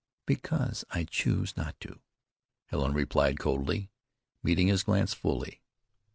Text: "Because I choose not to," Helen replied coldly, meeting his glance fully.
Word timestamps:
"Because 0.25 0.83
I 0.89 1.03
choose 1.03 1.55
not 1.55 1.79
to," 1.81 1.99
Helen 2.65 2.91
replied 2.95 3.37
coldly, 3.39 3.91
meeting 4.41 4.65
his 4.67 4.81
glance 4.81 5.13
fully. 5.13 5.61